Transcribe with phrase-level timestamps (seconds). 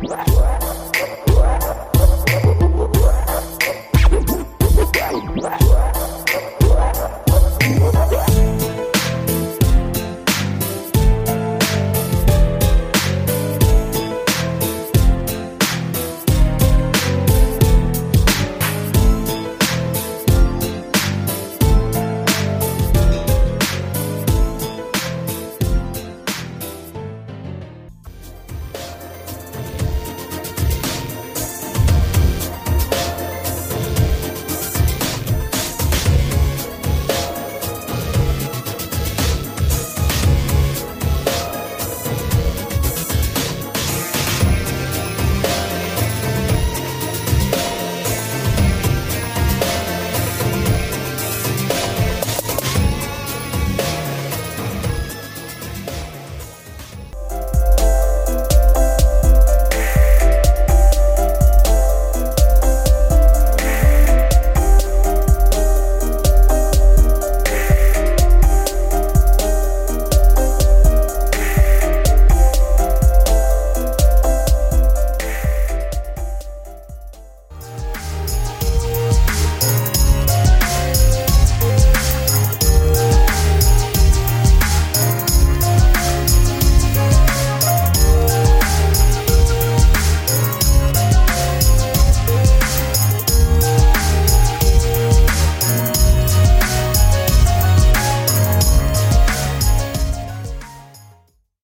[0.00, 0.67] Wow.